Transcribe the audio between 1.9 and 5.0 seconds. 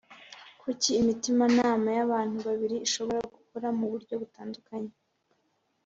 y’ abantu babiri ishobora gukora mu buryo butandukanye